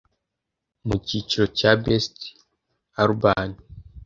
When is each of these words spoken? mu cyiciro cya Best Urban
mu 0.87 0.95
cyiciro 1.05 1.45
cya 1.57 1.71
Best 1.83 2.15
Urban 3.03 3.49